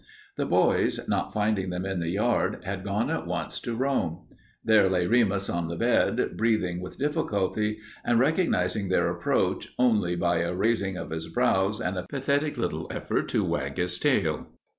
[0.35, 4.25] The boys, not finding them in the yard, had gone at once to Rome.
[4.65, 10.39] There lay Remus on the bed, breathing with difficulty, and recognizing their approach only by
[10.39, 14.47] a raising of his brows and a pathetic little effort to wag his tail.